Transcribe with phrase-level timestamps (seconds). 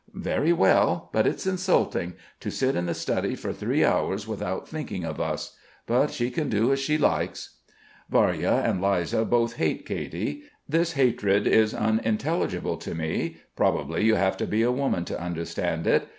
[0.15, 2.15] "Very well; but it's insulting.
[2.39, 5.55] To sit in the study for three hours, without thinking of us.
[5.85, 7.57] But she can do as she likes."
[8.09, 10.41] Varya and Liza both hate Katy.
[10.67, 15.85] This hatred is unintelligible to me; probably you have to be a woman to understand
[15.85, 16.07] it.